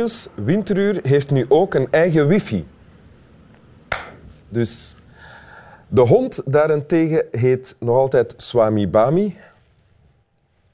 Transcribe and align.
Nieuws. 0.00 0.28
Winteruur 0.34 0.98
heeft 1.02 1.30
nu 1.30 1.44
ook 1.48 1.74
een 1.74 1.88
eigen 1.90 2.26
wifi. 2.26 2.66
Dus 4.48 4.94
de 5.88 6.00
hond 6.00 6.42
daarentegen 6.44 7.24
heet 7.30 7.76
nog 7.78 7.96
altijd 7.96 8.34
Swami 8.36 8.88
Bami. 8.88 9.36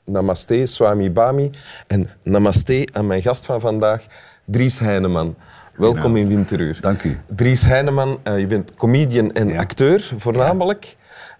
Namaste, 0.04 0.66
Swami 0.66 1.10
Bami. 1.10 1.50
En 1.86 2.10
namaste 2.22 2.88
aan 2.92 3.06
mijn 3.06 3.22
gast 3.22 3.44
van 3.46 3.60
vandaag, 3.60 4.06
Dries 4.44 4.78
Heineman. 4.78 5.34
Welkom 5.76 6.16
in 6.16 6.28
Winteruur. 6.28 6.78
Dank 6.80 7.02
u. 7.02 7.18
Dries 7.26 7.62
Heineman, 7.62 8.18
uh, 8.24 8.38
je 8.38 8.46
bent 8.46 8.74
comedian 8.74 9.32
en 9.32 9.48
Ja. 9.48 9.60
acteur 9.60 10.12
voornamelijk. 10.16 10.96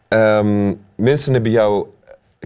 Ehm, 0.08 0.74
mensen 0.94 1.32
hebben 1.32 1.50
jou, 1.50 1.86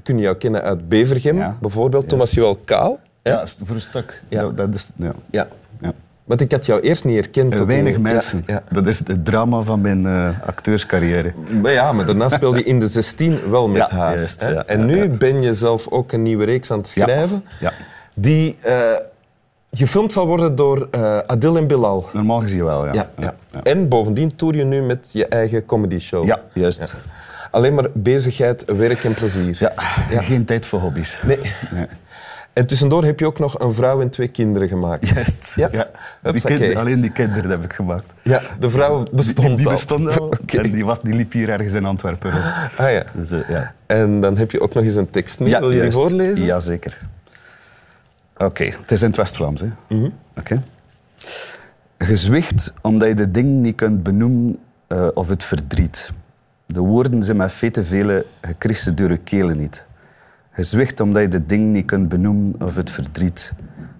kunnen 0.03 0.23
jou 0.23 0.37
kennen 0.37 0.63
uit 0.63 0.89
Bevergem, 0.89 1.37
Ja, 1.37 1.57
bijvoorbeeld. 1.61 2.09
Thomas 2.09 2.31
Joël 2.31 2.57
Kaal. 2.65 3.01
Ja, 3.23 3.47
voor 3.65 3.75
een 3.75 3.81
stuk. 3.81 4.23
Ja. 4.29 4.41
Dat, 4.41 4.57
dat 4.57 4.75
is, 4.75 4.93
ja. 4.97 5.13
Ja. 5.31 5.49
Ja. 5.81 5.93
Want 6.25 6.41
ik 6.41 6.53
had 6.53 6.67
jou 6.67 6.81
eerst 6.81 7.05
niet 7.05 7.15
herkend. 7.17 7.55
Weinig 7.55 7.95
een- 7.95 8.01
mensen. 8.03 8.43
Ja, 8.47 8.63
Dat 8.73 8.87
is 8.87 8.99
het 8.99 9.25
drama 9.25 9.61
van 9.61 9.81
mijn 9.81 10.07
eh, 10.07 10.29
acteurscarrière. 10.47 11.33
Maar 11.63 11.73
ja, 11.73 11.93
maar 11.93 12.07
daarna 12.07 12.29
speelde 12.29 12.59
je 12.59 12.65
in 12.65 12.79
de 12.79 12.87
16 12.87 13.51
wel 13.51 13.69
met 13.69 13.89
Ja, 13.91 13.97
haar. 13.97 14.17
juist, 14.17 14.43
en 14.43 14.87
nu 14.87 15.09
ben 15.09 15.43
je 15.43 15.55
zelf 15.55 15.89
ook 15.89 16.13
een 16.13 16.23
nieuwe 16.23 16.45
reeks 16.45 16.71
aan 16.71 16.79
het 16.79 16.89
schrijven. 16.89 17.45
Ja. 17.61 17.73
Die 18.17 18.57
eh, 18.63 18.81
gefilmd 19.73 20.13
zal 20.13 20.27
worden 20.27 20.55
door 20.57 20.89
eh, 20.91 21.19
Adil 21.19 21.57
en 21.57 21.67
Bilal. 21.67 22.09
Normaal 22.13 22.41
gezien 22.41 22.65
wel, 22.65 22.87
ja. 22.87 22.93
Ja, 22.93 23.11
ja. 23.19 23.35
En 23.63 23.89
bovendien 23.89 24.37
toer 24.37 24.57
je 24.57 24.65
nu 24.65 24.83
met 24.83 25.09
je 25.13 25.27
eigen 25.27 25.65
comedy 25.65 25.99
show. 25.99 26.27
Ja, 26.27 26.41
juist. 26.53 26.97
Alleen 27.51 27.75
maar 27.75 27.87
bezigheid, 27.93 28.65
werk 28.77 29.05
en 29.05 29.15
plezier. 29.15 29.57
Ja. 29.61 29.73
Geen 30.21 30.45
tijd 30.45 30.67
voor 30.67 30.81
hobby's. 30.81 31.19
Nee. 31.27 31.39
Nee. 31.73 31.87
En 32.53 32.67
tussendoor 32.67 33.05
heb 33.05 33.19
je 33.19 33.27
ook 33.27 33.39
nog 33.39 33.59
een 33.61 33.73
vrouw 33.73 34.01
en 34.01 34.11
twee 34.11 34.29
kinderen 34.29 34.69
gemaakt. 34.69 35.09
Juist. 35.09 35.53
Ja. 35.57 35.69
Die 36.33 36.41
kinderen- 36.41 36.77
alleen 36.77 37.01
die 37.01 37.11
kinderen 37.13 37.51
heb 37.51 37.65
ik 37.65 37.73
gemaakt. 37.73 38.13
Ja, 38.23 38.43
de 38.59 38.71
vrouw 38.71 39.03
bestond 39.13 39.47
die, 39.47 39.57
die 39.57 39.69
bestond 39.69 40.21
al. 40.21 40.33
En 40.47 40.63
die, 40.71 40.85
was, 40.85 41.01
die 41.01 41.15
liep 41.15 41.33
hier 41.33 41.49
ergens 41.49 41.73
in 41.73 41.85
Antwerpen 41.85 42.31
rond. 42.31 42.45
Ah 42.77 42.91
ja. 42.93 43.05
Dus, 43.15 43.31
eh, 43.31 43.49
ja. 43.49 43.73
En 43.87 44.21
dan 44.21 44.37
heb 44.37 44.51
je 44.51 44.61
ook 44.61 44.75
nog 44.75 44.85
eens 44.85 44.95
een 44.95 45.11
tekst. 45.11 45.41
nu. 45.41 45.51
Wil 45.59 45.71
je 45.71 45.81
die 45.81 45.91
voorlezen? 45.93 46.45
Ja, 46.45 46.61
zeker. 46.61 46.99
Oké, 48.37 48.65
het 48.65 48.91
is 48.93 49.01
in 49.03 49.07
het 49.09 49.17
West-Vlaams. 49.17 49.61
hè. 49.61 49.69
Mhm. 49.89 50.09
Oké. 50.39 50.63
Gezwicht 51.99 52.73
omdat 52.83 53.09
je 53.09 53.15
de 53.15 53.31
ding 53.31 53.49
niet 53.49 53.77
kunt 53.77 54.03
benoemen 54.03 54.59
eh, 54.87 55.09
of 55.15 55.29
het 55.29 55.43
verdriet. 55.45 56.11
De 56.67 56.81
woorden 56.81 57.23
zijn 57.23 57.37
met 57.37 57.53
veel 57.53 57.71
te 57.71 57.85
vele, 57.85 58.27
je 58.49 58.55
krijgt 58.59 58.83
ze 58.83 58.95
door 58.95 59.19
je. 60.61 60.67
Gezwicht 60.67 61.01
omdat 61.01 61.23
je 61.23 61.29
de 61.29 61.47
ding 61.47 61.73
niet 61.73 61.87
kunt 61.87 62.09
benoemen 62.09 62.55
of 62.63 62.77
het 62.77 62.91
verdriet. 62.91 63.53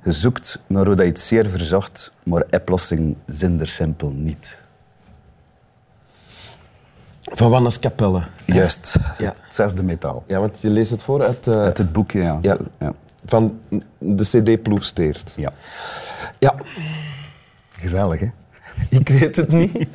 Je 0.05 0.13
zoekt 0.13 0.61
naar 0.67 0.87
hoe 0.87 0.95
dat 0.95 1.05
je 1.05 1.11
het 1.11 1.21
zeer 1.21 1.49
verzacht, 1.49 2.13
maar 2.23 2.45
oplossing 2.51 3.17
zin 3.27 3.61
er 3.61 3.69
simpel 3.69 4.11
niet. 4.11 4.59
Van 7.23 7.51
Wannes 7.51 7.79
Capelle. 7.79 8.23
Juist, 8.47 8.97
Ja. 9.19 9.25
het 9.27 9.43
zesde 9.49 9.83
metaal. 9.83 10.25
Ja, 10.27 10.41
want 10.41 10.61
je 10.61 10.69
leest 10.71 10.91
het 10.91 11.03
voor 11.03 11.23
uit, 11.23 11.47
eh, 11.47 11.55
Uit 11.55 11.79
het 11.79 11.93
boekje, 11.93 12.21
ja. 12.23 12.39
Ja. 12.43 12.57
ja. 12.79 12.93
van 13.25 13.61
de 13.99 14.25
CD 14.25 14.63
Ploegsteert. 14.63 15.33
ja. 15.37 15.53
Ja, 16.39 16.55
Gezellig, 17.71 18.21
hè? 18.21 18.31
ik 18.89 19.09
weet 19.09 19.37
het 19.37 19.53
niet. 19.53 19.73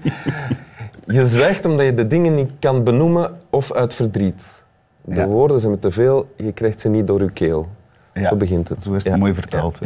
Je 1.07 1.25
zwijgt 1.25 1.65
omdat 1.65 1.85
je 1.85 1.93
de 1.93 2.07
dingen 2.07 2.35
niet 2.35 2.51
kan 2.59 2.83
benoemen 2.83 3.39
of 3.49 3.71
uit 3.73 3.93
verdriet. 3.93 4.63
De 5.05 5.15
Ja. 5.15 5.27
woorden 5.27 5.59
zijn 5.59 5.79
te 5.79 5.91
veel, 5.91 6.33
je 6.37 6.51
krijgt 6.51 6.81
ze 6.81 6.89
niet 6.89 7.07
door 7.07 7.21
je 7.21 7.31
keel. 7.31 7.67
Ja, 8.13 8.27
Zo 8.29 8.35
begint 8.35 8.69
het. 8.69 8.83
zo 8.83 8.93
is 8.93 9.03
het 9.05 9.17
mooi 9.17 9.33
vertaald. 9.33 9.79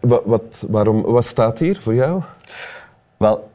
Wat, 0.00 0.22
wat, 0.24 0.66
waarom, 0.68 1.02
wat 1.02 1.24
staat 1.24 1.58
hier 1.58 1.78
voor 1.82 1.94
jou? 1.94 2.22
Wel, 3.16 3.50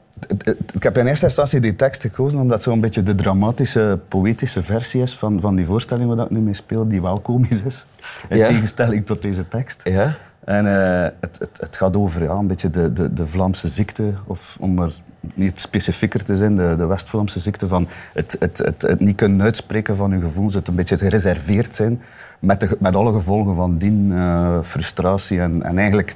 ik 0.74 0.84
heb 0.84 0.97
in 0.97 1.07
eerste 1.07 1.25
instantie 1.25 1.59
die 1.59 1.75
tekst 1.75 2.01
gekozen 2.01 2.40
omdat 2.40 2.53
het 2.56 2.63
zo'n 2.63 2.79
beetje 2.81 3.03
de 3.03 3.16
dramatische, 3.16 4.00
poëtische 4.07 4.63
versie 4.63 5.01
is 5.01 5.18
van, 5.18 5.41
van 5.41 5.56
die 5.56 5.66
voorstelling 5.66 6.16
waar 6.16 6.25
ik 6.25 6.31
nu 6.31 6.40
mee 6.40 6.53
speel, 6.53 6.88
die 6.88 7.01
wel 7.01 7.19
komisch 7.19 7.62
is. 7.62 7.85
In 8.29 8.38
Ja. 8.38 8.47
tegenstelling 8.47 9.06
tot 9.06 9.22
deze 9.22 9.47
tekst. 9.47 9.81
Ja? 9.84 10.13
En 10.45 10.67
eh, 10.67 11.11
het, 11.19 11.39
het, 11.39 11.57
het 11.59 11.78
gaat 11.78 11.97
over 11.97 12.23
ja, 12.23 12.31
een 12.31 12.47
beetje 12.47 12.69
de, 12.69 12.94
de, 12.94 13.13
de 13.13 13.28
Vlaamse 13.28 13.67
ziekte, 13.67 14.13
of 14.25 14.57
om 14.59 14.73
maar 14.73 14.91
niet 15.35 15.59
specifieker 15.59 16.23
te 16.23 16.38
zijn, 16.38 16.56
de, 16.56 16.75
de 16.78 16.85
West-Vlaamse 16.85 17.39
ziekte 17.39 17.67
van 17.67 17.88
het, 18.13 18.35
het, 18.39 18.57
het, 18.57 18.81
het 18.81 19.00
niet 19.00 19.16
kunnen 19.16 19.41
uitspreken 19.41 19.95
van 19.95 20.11
je 20.11 20.19
gevoelens, 20.19 20.53
het 20.53 20.67
een 20.67 20.75
beetje 20.75 20.97
gereserveerd 20.97 21.75
zijn, 21.75 22.01
met, 22.39 22.59
de, 22.59 22.78
met 22.79 22.95
alle 22.95 23.13
gevolgen 23.13 23.56
van 23.56 23.78
dien, 23.78 24.11
eh, 24.13 24.61
frustratie 24.61 25.39
en, 25.39 25.63
en 25.63 25.78
eigenlijk 25.78 26.16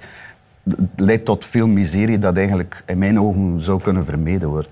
leidt 0.96 1.26
tot 1.26 1.46
veel 1.46 1.68
miserie 1.68 2.18
dat 2.18 2.38
eigenlijk 2.38 2.84
in 2.86 2.98
mijn 2.98 3.20
ogen 3.20 3.62
zou 3.62 3.82
kunnen 3.82 4.06
vermeden 4.06 4.50
worden. 4.50 4.72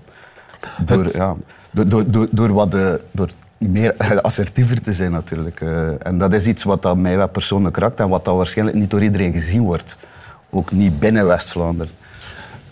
Door, 0.84 1.16
ja, 1.16 1.36
door, 1.70 1.88
door, 1.88 2.10
door, 2.10 2.26
door, 2.30 2.52
wat 2.52 2.70
de, 2.70 3.00
door 3.10 3.28
meer 3.58 3.96
assertiever 4.22 4.82
te 4.82 4.92
zijn 4.92 5.12
natuurlijk. 5.12 5.60
Eh, 5.60 6.06
en 6.06 6.18
dat 6.18 6.32
is 6.32 6.46
iets 6.46 6.64
wat 6.64 6.82
dat 6.82 6.96
mij 6.96 7.16
wel 7.16 7.28
persoonlijk 7.28 7.76
raakt 7.76 8.00
en 8.00 8.08
wat 8.08 8.24
dat 8.24 8.36
waarschijnlijk 8.36 8.78
niet 8.78 8.90
door 8.90 9.02
iedereen 9.02 9.32
gezien 9.32 9.62
wordt. 9.62 9.96
Ook 10.50 10.72
niet 10.72 10.98
binnen 10.98 11.26
West-Vlaanderen. 11.26 11.92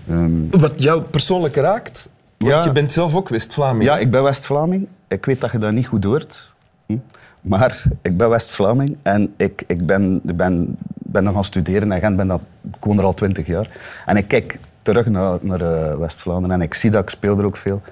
Ehm, 0.08 0.48
Wat 0.50 0.82
jou 0.82 1.02
persoonlijk 1.02 1.56
raakt, 1.56 2.10
want 2.38 2.52
Ja. 2.52 2.64
je 2.64 2.72
bent 2.72 2.92
zelf 2.92 3.14
ook 3.16 3.28
West-Vlaming. 3.28 3.84
ja, 3.84 3.98
ik 3.98 4.10
ben 4.10 4.22
West-Vlaming. 4.22 4.86
Ik 5.08 5.24
weet 5.26 5.40
dat 5.40 5.50
je 5.52 5.58
dat 5.58 5.72
niet 5.72 5.86
goed 5.86 6.04
hoort. 6.04 6.52
Hm? 6.86 6.96
Maar 7.40 7.82
ik 8.02 8.16
ben 8.16 8.28
West-Vlaming 8.30 8.96
en 9.02 9.34
ik, 9.36 9.62
ik 9.66 9.86
ben, 9.86 10.20
ben, 10.24 10.76
ben 10.88 11.24
nog 11.24 11.34
gaan 11.34 11.44
studeren 11.44 11.92
in 11.92 12.00
Gent. 12.00 12.16
Ben 12.16 12.26
dat, 12.28 12.40
ik 12.72 12.84
woon 12.84 12.98
er 12.98 13.04
al 13.04 13.14
twintig 13.14 13.46
jaar. 13.46 13.70
En 14.06 14.16
ik 14.16 14.28
kijk 14.28 14.58
terug 14.82 15.06
naar, 15.06 15.38
naar 15.40 15.60
eh, 15.60 15.94
West-Vlaanderen 15.98 16.56
en 16.60 16.62
ik 16.66 16.74
zie 16.74 16.90
dat, 16.90 17.02
ik 17.02 17.10
speel 17.10 17.38
er 17.38 17.44
ook 17.44 17.56
veel. 17.56 17.82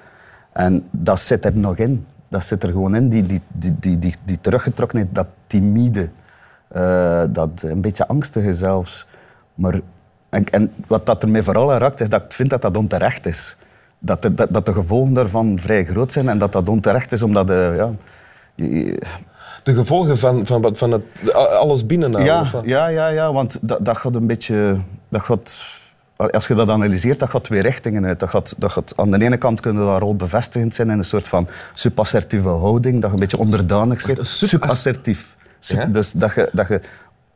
En 0.53 0.83
dat 0.91 1.19
zit 1.19 1.45
er 1.45 1.57
nog 1.57 1.77
in. 1.77 2.05
Dat 2.27 2.43
zit 2.43 2.63
er 2.63 2.69
gewoon 2.69 2.95
in, 2.95 3.09
die, 3.09 3.25
die, 3.25 3.41
die, 3.47 3.75
die, 3.79 3.99
die, 3.99 4.15
die 4.25 4.39
teruggetrokkenheid, 4.41 5.15
dat 5.15 5.27
timide, 5.47 6.09
eh, 6.67 7.23
dat 7.29 7.49
een 7.63 7.81
beetje 7.81 8.07
angstige 8.07 8.53
zelfs. 8.53 9.05
Maar, 9.55 9.81
en, 10.29 10.49
en 10.49 10.73
wat 10.87 11.05
dat 11.05 11.23
er 11.23 11.29
mij 11.29 11.43
vooral 11.43 11.73
aan 11.73 11.79
raakt, 11.79 11.99
is 12.01 12.09
dat 12.09 12.21
ik 12.23 12.31
vind 12.33 12.49
dat 12.49 12.61
dat 12.61 12.77
onterecht 12.77 13.25
is. 13.25 13.55
Dat, 13.99 14.23
er- 14.23 14.35
dat, 14.35 14.47
dat 14.53 14.65
de 14.65 14.73
gevolgen 14.73 15.13
daarvan 15.13 15.59
vrij 15.59 15.85
groot 15.85 16.11
zijn 16.11 16.29
en 16.29 16.37
dat 16.37 16.51
dat 16.51 16.69
onterecht 16.69 17.11
is 17.11 17.23
omdat... 17.23 17.49
eh, 17.49 17.75
ja, 17.75 17.91
je- 18.55 19.01
De 19.63 19.73
gevolgen 19.73 20.17
van, 20.17 20.45
van, 20.45 20.75
van 20.75 20.91
het, 20.91 21.03
alles 21.33 21.85
binnenhouden. 21.85 22.33
ja, 22.35 22.87
ja, 22.87 22.87
ja, 22.87 23.07
ja, 23.07 23.33
want 23.33 23.57
dat, 23.61 23.85
dat 23.85 23.97
gaat 23.97 24.15
een 24.15 24.27
beetje... 24.27 24.77
Dat 25.09 25.21
gaat, 25.21 25.65
als 26.17 26.47
je 26.47 26.53
dat 26.53 26.69
analyseert, 26.69 27.19
dat 27.19 27.29
gaat 27.29 27.43
twee 27.43 27.61
richtingen 27.61 28.05
uit. 28.05 28.19
Dat 28.19 28.29
gaat, 28.29 28.55
dat 28.57 28.71
gaat, 28.71 28.93
aan 28.95 29.11
de 29.11 29.21
ene 29.21 29.37
kant 29.37 29.59
kunnen 29.59 29.85
dat 29.85 29.99
rol 30.01 30.15
bevestigend 30.15 30.75
zijn 30.75 30.89
in 30.89 30.97
een 30.97 31.03
soort 31.05 31.27
van 31.27 31.47
subassertieve 31.73 32.49
houding, 32.49 32.93
dat 33.01 33.09
je 33.09 33.15
een 33.15 33.19
beetje 33.19 33.37
onderdanig 33.37 34.01
sub- 34.01 34.19
Subassertief. 34.25 35.35
Sub- 35.59 35.77
Ja? 35.79 35.85
Dus 35.85 36.11
dat 36.11 36.33
je, 36.33 36.49
dat 36.51 36.67
je 36.67 36.81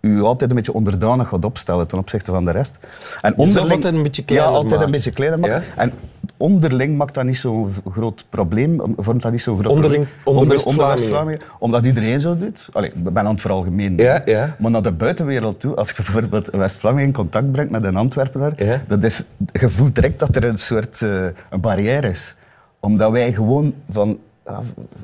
je 0.02 0.22
altijd 0.22 0.50
een 0.50 0.56
beetje 0.56 0.74
onderdanig 0.74 1.28
gaat 1.28 1.46
opstellen 1.46 1.88
ten 1.88 1.98
opzichte 1.98 2.32
van 2.32 2.46
de 2.46 2.52
rest. 2.52 2.80
En 3.22 3.34
Jezelf 3.38 3.72
altijd 3.72 3.94
een 3.94 4.04
beetje 4.04 4.24
kleiner 4.26 4.50
Ja, 4.50 4.56
altijd 4.56 4.72
maken. 4.72 4.86
een 4.86 4.92
beetje 4.92 5.12
kleiner 5.12 5.40
maken. 5.40 5.56
Ja? 5.76 5.82
En 5.82 5.94
onderling 6.38 6.98
maakt 6.98 7.14
dat 7.14 7.24
niet 7.24 7.38
zo'n 7.38 7.70
groot 7.92 8.26
probleem, 8.30 8.82
vormt 8.98 9.22
dat 9.22 9.32
niet 9.32 9.42
zo'n 9.42 9.58
groot 9.60 9.72
Onderling- 9.72 10.08
probleem. 10.24 10.50
onder 10.50 10.66
onder. 10.66 10.88
West-Vlamingen, 10.88 11.40
omdat 11.60 11.86
iedereen 11.86 12.20
zo 12.20 12.38
doet. 12.38 12.70
Allee, 12.72 12.90
ik 12.90 13.04
ben 13.14 13.18
aan 13.26 13.32
het 13.32 13.42
veralgemeen. 13.42 13.98
Ja, 13.98 14.22
ja. 14.26 14.56
Maar 14.60 14.72
naar 14.72 14.82
de 14.82 14.92
buitenwereld 14.92 15.60
toe, 15.60 15.76
als 15.76 15.88
je 15.90 15.96
bijvoorbeeld 16.04 16.50
West-Vlaming 16.50 17.08
in 17.08 17.14
contact 17.14 17.52
brengt 17.52 17.72
met 17.72 17.84
een 17.84 17.96
Antwerpenaar, 17.96 18.84
dat 18.88 19.04
is, 19.04 19.24
je 19.52 19.70
voelt 19.70 19.96
direct 19.96 20.20
dat 20.20 20.36
er 20.36 20.44
een 20.44 20.58
soort 20.58 21.02
eh, 21.02 21.24
een 21.50 21.62
barrière 21.62 22.10
is. 22.10 22.36
Omdat 22.80 23.12
wij 23.12 23.34
gewoon 23.34 23.74
van, 23.90 24.18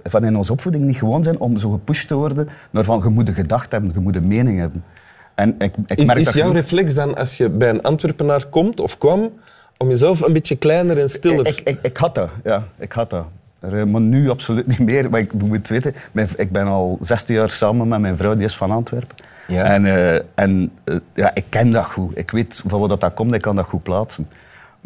van 0.04 0.24
in 0.24 0.38
onze 0.38 0.52
opvoeding 0.52 0.84
niet 0.86 0.98
gewoon 0.98 1.24
zijn 1.24 1.40
om 1.40 1.58
zo 1.58 1.70
gepusht 1.72 2.08
te 2.08 2.16
worden 2.16 2.50
naar 2.72 2.84
van 2.84 3.02
je 3.04 3.10
moet 3.10 3.28
een 3.28 3.34
gedachte 3.34 3.76
hebben, 3.76 3.92
je 3.94 4.00
moet 4.00 4.16
een 4.16 4.28
mening 4.28 4.60
hebben. 4.60 4.84
En 5.36 5.56
ik, 5.58 5.74
ik 5.86 5.98
Is, 5.98 6.06
merk 6.06 6.20
is 6.20 6.26
dat 6.26 6.34
jouw 6.34 6.48
je- 6.48 6.54
reflex 6.54 6.94
dan 6.94 7.16
als 7.16 7.38
je 7.38 7.50
bij 7.50 7.70
een 7.70 7.82
Antwerpenaar 7.82 8.46
komt 8.46 8.80
of 8.80 8.98
kwam, 8.98 9.30
om 9.78 9.90
jezelf 9.90 10.22
een 10.22 10.34
beetje 10.34 10.56
kleiner 10.56 11.00
en 11.00 11.10
stiller... 11.10 11.48
Ik, 11.48 11.62
ik, 11.64 11.80
ik 11.82 11.98
had 11.98 12.16
dat, 12.16 12.30
ja. 12.44 12.64
Ik 12.78 12.92
had 12.92 13.10
dat. 13.10 13.26
Eh, 13.60 13.84
Maar 13.84 14.02
nu 14.02 14.30
absoluut 14.30 14.68
niet 14.68 14.80
meer. 14.80 15.10
Maar 15.10 15.20
ik 15.20 15.34
moet 15.34 15.68
weten, 15.68 15.94
ik 16.36 16.52
ben 16.52 16.66
al 16.68 16.98
16 17.02 17.36
jaar 17.36 17.50
samen 17.50 17.88
met 17.88 18.00
mijn 18.00 18.18
vrouw, 18.18 18.36
die 18.36 18.46
is 18.46 18.56
van 18.58 18.72
Antwerpen. 18.72 19.16
Ja. 19.48 19.64
En, 19.64 19.86
eh, 19.86 20.16
en 20.36 20.72
eh, 20.84 20.96
ja, 21.14 21.32
ik 21.36 21.46
ken 21.50 21.72
dat 21.72 21.86
goed. 21.86 22.18
Ik 22.18 22.32
weet 22.32 22.64
van 22.68 22.80
wat 22.80 23.02
dat 23.02 23.14
komt, 23.14 23.34
ik 23.34 23.42
kan 23.42 23.56
dat 23.56 23.66
goed 23.66 23.84
plaatsen. 23.84 24.28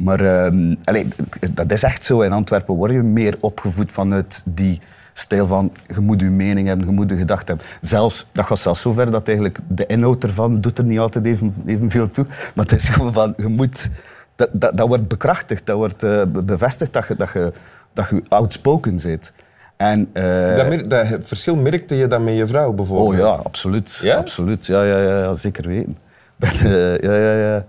Maar 0.04 0.51
allee, 0.84 1.07
dat 1.51 1.72
is 1.72 1.84
echt 1.84 2.04
zo. 2.06 2.22
In 2.22 2.31
Antwerpen 2.31 2.75
word 2.75 2.92
je 2.92 3.01
meer 3.01 3.36
opgevoed 3.40 3.92
vanuit 3.92 4.44
die 4.46 4.81
stijl 5.13 5.48
van 5.48 5.72
je 5.96 6.00
moet 6.00 6.19
je 6.22 6.30
mening 6.30 6.68
hebben, 6.68 6.86
je 6.86 6.92
moet 6.92 7.10
je 7.10 7.16
gedachte 7.18 7.46
hebben. 7.51 7.66
Zelfs, 7.81 8.28
dat 8.31 8.46
gaat 8.46 8.60
zelfs 8.60 8.81
zo 8.81 8.92
ver 8.92 9.12
dat 9.12 9.28
eigenlijk 9.28 9.60
de 9.68 9.86
inhoud 9.86 10.24
ervan 10.24 10.62
doet 10.62 10.78
er 10.78 10.84
niet 10.84 11.00
altijd 11.00 11.25
even, 11.25 11.56
evenveel 11.66 12.12
toe. 12.12 12.25
Maar 12.56 12.66
het 12.66 12.72
is 12.74 12.90
gewoon 12.90 13.13
van, 13.13 13.34
je 13.38 13.48
moet... 13.48 13.90
Dat, 14.36 14.50
dat, 14.54 14.78
dat 14.78 14.88
wordt 14.88 15.07
bekrachtigd, 15.07 15.66
dat 15.66 15.75
wordt 15.78 16.04
eh, 16.04 16.22
be- 16.28 16.42
bevestigd 16.44 16.94
dat 16.94 17.07
je, 17.07 17.16
dat 17.16 17.30
je, 17.34 17.54
dat 17.94 18.10
je 18.10 18.24
outspoken 18.28 19.00
bent. 19.04 19.31
En, 19.78 20.10
eh, 20.13 20.56
Dat, 20.56 20.68
mer- 20.69 20.88
dat 20.88 21.07
verschil 21.22 21.56
merkte 21.56 21.95
je 21.95 22.07
dan 22.07 22.24
met 22.24 22.36
je 22.36 22.48
vrouw 22.48 22.69
oh 22.69 22.75
bijvoorbeeld? 22.75 23.18
ja, 23.18 23.25
absoluut. 23.44 24.00
Ja? 24.02 24.16
absoluut. 24.16 24.66
Ja, 24.66 24.84
ja, 24.84 24.98
ja, 24.98 25.19
ja, 25.19 25.34
zeker 25.34 25.68
weten. 25.68 25.98
Dat, 26.36 26.62
eh, 26.66 26.98
ja, 26.98 27.16
ja, 27.16 27.34
ja. 27.34 27.66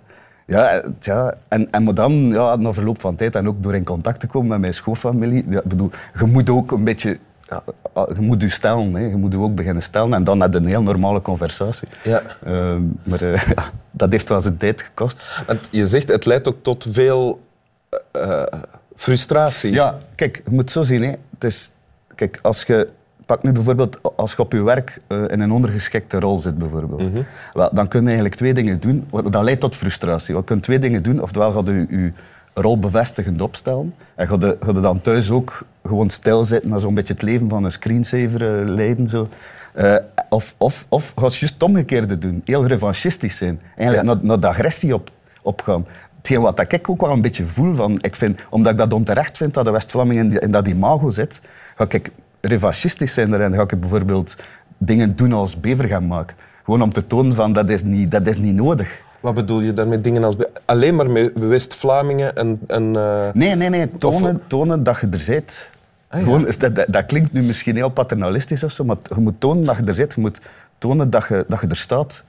Ja, 0.50 0.82
tja. 0.99 1.35
En, 1.49 1.69
en 1.70 1.82
maar 1.82 1.94
dan, 1.94 2.12
ja, 2.12 2.56
na 2.56 2.73
verloop 2.73 3.00
van 3.00 3.17
tijd 3.17 3.35
en 3.35 3.49
ook 3.49 3.62
door 3.62 3.75
in 3.75 3.85
contact 3.85 4.20
te 4.20 4.26
komen 4.26 4.49
met 4.49 4.61
mijn 4.61 4.75
schoolfamilie. 4.75 5.44
Ja, 5.49 5.61
bedoel, 5.64 5.91
je 6.19 6.25
moet 6.25 6.50
ook 6.50 6.70
een 6.70 6.85
beetje... 6.85 7.19
Ja, 7.49 7.62
ah, 7.93 8.17
je 8.17 8.20
moet 8.20 8.43
je 8.43 8.49
stellen, 8.49 8.94
hè. 8.94 9.06
je 9.06 9.17
moet 9.17 9.32
je 9.32 9.38
ook 9.38 9.55
beginnen 9.55 9.82
stellen. 9.82 10.14
En 10.14 10.25
dan 10.25 10.38
net 10.38 10.55
een 10.55 10.67
heel 10.67 10.82
normale 10.82 11.23
conversatie. 11.23 11.88
Ja. 12.05 12.23
Ehm, 12.44 12.82
maar 13.02 13.23
eh, 13.23 13.43
ja, 13.55 13.70
dat 13.91 14.12
heeft 14.12 14.29
wel 14.29 14.41
zijn 14.41 14.56
tijd 14.56 14.82
gekost. 14.82 15.43
Want 15.47 15.69
je 15.70 15.87
zegt, 15.87 16.08
het 16.08 16.26
leidt 16.26 16.49
ook 16.49 16.62
tot 16.62 16.87
veel 16.91 17.41
eh, 17.88 18.32
eh, 18.32 18.47
frustratie. 18.94 19.73
Ja, 19.73 19.99
kijk, 20.14 20.43
je 20.44 20.50
moet 20.50 20.70
zo 20.70 20.82
zien. 20.82 21.02
Hè. 21.02 21.11
Het 21.31 21.44
is, 21.44 21.70
kijk, 22.14 22.38
als 22.43 22.62
je, 22.62 22.88
pak 23.31 23.43
nu 23.43 23.53
bijvoorbeeld 23.53 23.99
als 24.17 24.31
je 24.32 24.38
op 24.38 24.53
je 24.53 24.62
werk 24.62 24.99
eh, 25.06 25.23
in 25.29 25.41
een 25.41 25.53
ondergeschikte 25.53 26.21
rol 26.21 26.38
zit, 26.38 26.59
bijvoorbeeld. 26.59 27.11
wel, 27.53 27.71
dan 27.73 27.88
kun 27.88 28.00
je 28.00 28.06
eigenlijk 28.06 28.35
twee 28.37 28.55
dingen 28.55 28.81
doen. 28.81 29.09
Dat 29.31 29.43
leidt 29.43 29.61
tot 29.61 29.77
frustratie. 29.77 30.37
Je 30.37 30.44
kunt 30.44 30.62
twee 30.62 30.79
dingen 30.79 31.03
doen. 31.03 31.23
Oftewel 31.23 31.50
ga 31.50 31.62
je 31.65 31.87
je 31.88 32.12
rol 32.55 32.79
bevestigend 32.79 33.41
opstellen. 33.43 33.94
En 34.15 34.27
ga 34.29 34.37
je, 34.38 34.56
ga 34.61 34.73
je 34.73 34.81
dan 34.81 35.00
thuis 35.00 35.31
ook 35.31 35.62
gewoon 35.85 36.11
stilzitten 36.11 36.73
en 36.73 36.81
zo'n 36.81 36.94
beetje 36.94 37.12
het 37.12 37.23
leven 37.23 37.49
van 37.49 37.65
een 37.65 37.73
screensaver 37.73 38.61
eh, 38.61 38.69
leiden. 38.69 39.09
Zo. 39.09 39.29
Eh, 39.75 39.94
of, 40.29 40.55
of, 40.59 40.87
of 40.88 41.12
ga 41.17 41.25
je 41.26 41.37
juist 41.38 41.55
het 41.55 41.62
omgekeerde 41.62 42.19
doen. 42.19 42.43
Heel 42.44 42.67
revanchistisch 42.67 43.37
zijn. 43.37 43.61
Eigenlijk 43.76 44.09
Ja. 44.09 44.15
naar, 44.15 44.25
naar 44.25 44.41
de 44.41 44.47
agressie 44.49 44.94
op, 44.94 45.11
opgaan. 45.43 45.87
Hetgeen 46.17 46.41
wat 46.41 46.73
ik 46.73 46.88
ook 46.91 47.00
wel 47.00 47.11
een 47.11 47.23
beetje 47.23 47.44
voel, 47.44 47.75
van, 47.75 47.99
ik 48.00 48.17
vind, 48.17 48.41
omdat 48.50 48.73
ik 48.73 48.79
dat 48.79 48.93
onterecht 48.93 49.37
vind 49.37 49.55
dat 49.55 49.65
de 49.65 49.71
West-Vlamingen 49.71 50.25
in, 50.25 50.31
die- 50.31 50.38
in 50.41 50.50
dat 50.50 50.67
imago 50.67 51.11
zit, 51.11 51.41
ga 51.76 51.85
ik 51.88 52.11
revanchistisch 52.40 53.14
zijn 53.14 53.31
daarin. 53.31 53.54
Ga 53.54 53.62
ik 53.62 53.81
bijvoorbeeld 53.81 54.37
dingen 54.78 55.16
doen 55.16 55.32
als 55.32 55.60
bevergem 55.60 56.06
maken. 56.06 56.37
Gewoon 56.64 56.82
om 56.82 56.92
te 56.92 57.06
tonen 57.06 57.34
van 57.34 57.52
dat 57.52 57.70
is 57.70 57.82
niet, 57.82 58.10
dat 58.10 58.26
is 58.26 58.38
niet 58.38 58.54
nodig. 58.54 59.00
Wat 59.20 59.34
bedoel 59.34 59.60
je 59.60 59.72
daarmee? 59.72 60.00
Dingen 60.00 60.25
als... 60.25 60.37
Alleen 60.64 60.94
maar 60.94 61.10
met 61.10 61.32
West-Vlamingen 61.34 62.37
en... 62.37 62.60
en 62.66 62.96
eh, 62.96 63.28
Nee, 63.32 63.54
nee, 63.54 63.69
nee. 63.69 63.96
Tonen, 63.96 64.40
tonen 64.46 64.82
dat 64.82 65.00
je 65.00 65.08
er 65.10 65.20
zit. 65.20 65.70
Ah, 66.08 66.19
ja. 66.19 66.25
Gewoon, 66.25 66.44
dat, 66.58 66.75
dat, 66.75 66.87
dat 66.88 67.06
klinkt 67.06 67.32
nu 67.32 67.42
misschien 67.42 67.76
heel 67.76 67.88
paternalistisch 67.88 68.64
of 68.64 68.72
zo, 68.72 68.84
maar 68.84 68.96
je 69.14 69.20
moet 69.20 69.40
tonen 69.40 69.64
dat 69.64 69.76
je 69.76 69.84
er 69.84 69.94
zit. 69.94 70.14
Je 70.14 70.20
moet 70.20 70.40
tonen 70.78 71.10
dat 71.10 71.28
je, 71.28 71.44
dat 71.48 71.60
je 71.60 71.66
er 71.66 71.76
staat. 71.76 72.25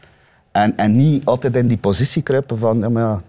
En, 0.51 0.77
en 0.77 0.95
niet 0.95 1.25
altijd 1.25 1.55
in 1.55 1.67
die 1.67 1.77
positie 1.77 2.21
kruipen 2.21 2.57
van, 2.57 2.79
ja, 2.79 2.89
maar 2.89 3.03
ja, 3.03 3.19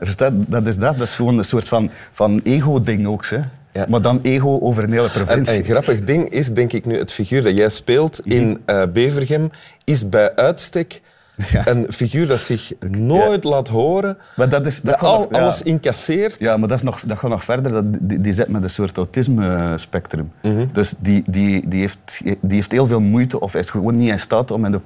staat, 0.00 0.32
dat 0.36 0.66
is 0.66 0.78
dat. 0.78 0.98
Dat 0.98 1.06
is 1.06 1.14
gewoon 1.14 1.38
een 1.38 1.44
soort 1.44 1.68
van, 1.68 1.90
van 2.12 2.40
ego-ding 2.42 3.06
ook. 3.06 3.26
Hè. 3.26 3.40
Ja. 3.72 3.86
Maar 3.88 4.02
dan 4.02 4.18
ego 4.22 4.58
over 4.60 4.84
een 4.84 4.92
hele 4.92 5.04
En 5.04 5.10
provincie. 5.24 5.58
een 5.58 5.64
grappig 5.64 6.04
ding 6.04 6.28
is, 6.28 6.52
denk 6.52 6.72
ik 6.72 6.86
nu, 6.86 6.98
het 6.98 7.12
figuur 7.12 7.42
dat 7.42 7.56
jij 7.56 7.68
speelt 7.68 8.20
in 8.26 8.60
eh, 8.66 8.82
Bevergem 8.92 9.50
is 9.84 10.08
bij 10.08 10.34
uitstek 10.36 11.00
Ja. 11.52 11.66
een 11.66 11.86
figuur 11.92 12.26
dat 12.26 12.40
zich 12.40 12.72
nooit 12.90 13.44
laat 13.44 13.68
horen, 13.68 14.18
maar 14.36 14.48
dat 14.48 14.66
is, 14.66 14.80
dat 14.80 14.98
al, 14.98 15.18
nog- 15.30 15.40
alles 15.40 15.62
incasseert. 15.62 16.36
Ja, 16.38 16.56
maar 16.56 16.68
dat, 16.68 16.76
is 16.78 16.82
nog, 16.84 17.00
dat 17.00 17.18
gaat 17.18 17.30
nog 17.30 17.44
verder. 17.44 17.72
Dat, 17.72 17.84
die, 18.00 18.20
die 18.20 18.32
zit 18.32 18.48
met 18.48 18.62
een 18.62 18.70
soort 18.70 18.96
autisme-spectrum. 18.96 20.32
Mhm. 20.42 20.66
Dus 20.72 20.94
die, 20.98 21.22
die, 21.26 21.68
die, 21.68 21.80
heeft, 21.80 22.20
die 22.24 22.54
heeft 22.54 22.72
heel 22.72 22.86
veel 22.86 23.00
moeite 23.00 23.40
of 23.40 23.54
is 23.54 23.70
gewoon 23.70 23.94
niet 23.96 24.08
in 24.10 24.18
staat 24.20 24.50
om 24.50 24.64
in, 24.64 24.70
de, 24.70 24.80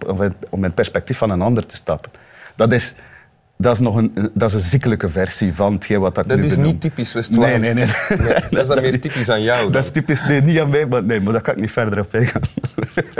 om 0.50 0.58
in 0.58 0.64
het 0.64 0.74
perspectief 0.74 1.18
van 1.18 1.30
een 1.30 1.42
ander 1.42 1.66
te 1.66 1.76
stappen. 1.76 2.10
Dat 2.56 2.72
is, 2.72 2.94
dat 3.56 3.72
is 3.72 3.78
nog 3.78 3.96
een, 3.96 4.14
dat 4.34 4.48
is 4.48 4.54
een 4.54 4.60
ziekelijke 4.60 5.08
versie 5.08 5.54
van 5.54 5.72
hetgeen 5.72 6.00
wat 6.00 6.18
ik 6.18 6.28
Dat 6.28 6.38
nu 6.38 6.44
is 6.44 6.56
niet 6.56 6.80
typisch 6.80 7.12
West-Vlaams. 7.12 7.46
Nee, 7.46 7.58
nee, 7.58 7.74
nee. 7.74 7.86
Nee, 8.18 8.28
dat 8.50 8.62
is 8.62 8.66
dan 8.66 8.80
meer 8.80 9.00
typisch 9.00 9.28
aan 9.28 9.42
jou. 9.42 9.62
dan. 9.62 9.72
Dat 9.72 9.84
is 9.84 9.90
typisch, 9.90 10.22
nee, 10.26 10.42
niet 10.42 10.58
aan 10.58 10.68
mij, 10.68 10.86
maar, 10.86 11.04
nee, 11.04 11.20
maar 11.20 11.32
daar 11.32 11.42
kan 11.42 11.54
ik 11.54 11.60
niet 11.60 11.72
verder 11.72 11.98
op 11.98 12.14
ingaan. 12.14 12.42